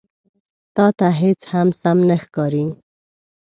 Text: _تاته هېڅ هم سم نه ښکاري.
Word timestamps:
_تاته 0.75 1.07
هېڅ 1.21 1.39
هم 1.51 1.67
سم 1.81 1.97
نه 2.09 2.17
ښکاري. 2.23 2.65